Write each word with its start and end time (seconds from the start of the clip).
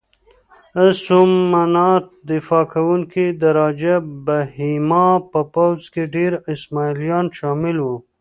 د 0.75 0.79
سومنات 1.05 2.05
دفاع 2.29 2.65
کوونکي 2.73 3.25
د 3.41 3.43
راجه 3.59 3.95
بهیما 4.25 5.07
په 5.31 5.39
پوځ 5.55 5.79
کې 5.93 6.03
ډېر 6.15 6.31
اسماعیلیان 6.53 7.25
شامل 7.37 7.77
وو. 7.81 7.97